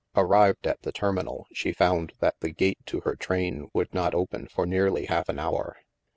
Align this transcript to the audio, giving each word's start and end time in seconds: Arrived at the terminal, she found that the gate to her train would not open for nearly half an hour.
Arrived 0.15 0.65
at 0.65 0.81
the 0.81 0.91
terminal, 0.91 1.45
she 1.53 1.71
found 1.71 2.13
that 2.19 2.33
the 2.39 2.49
gate 2.49 2.79
to 2.87 3.01
her 3.01 3.15
train 3.15 3.69
would 3.71 3.93
not 3.93 4.15
open 4.15 4.47
for 4.47 4.65
nearly 4.65 5.05
half 5.05 5.29
an 5.29 5.37
hour. 5.37 5.77